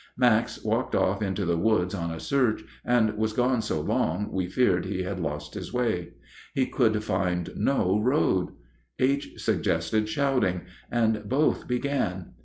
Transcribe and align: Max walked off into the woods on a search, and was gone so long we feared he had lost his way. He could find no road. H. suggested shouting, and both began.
Max 0.17 0.63
walked 0.63 0.95
off 0.95 1.21
into 1.21 1.45
the 1.45 1.59
woods 1.59 1.93
on 1.93 2.09
a 2.09 2.19
search, 2.19 2.63
and 2.83 3.15
was 3.17 3.33
gone 3.33 3.61
so 3.61 3.79
long 3.81 4.31
we 4.31 4.47
feared 4.47 4.85
he 4.87 5.03
had 5.03 5.19
lost 5.19 5.53
his 5.53 5.71
way. 5.71 6.13
He 6.55 6.65
could 6.65 7.03
find 7.03 7.51
no 7.55 7.99
road. 7.99 8.47
H. 8.97 9.33
suggested 9.37 10.09
shouting, 10.09 10.61
and 10.91 11.29
both 11.29 11.67
began. 11.67 12.31